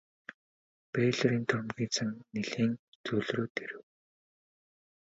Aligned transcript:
Бэйлорын 0.93 1.41
түрэмгий 1.49 1.89
зан 1.95 2.11
нилээн 2.33 2.71
зөөлрөөд 3.05 3.53
ирэв. 3.63 3.83